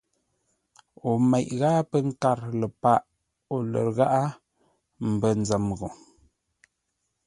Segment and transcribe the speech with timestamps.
[1.07, 4.23] O meʼ ghâa pə̂ nkâr ləpâʼo lər gháʼá
[5.11, 5.87] mbə́ nzəm gho.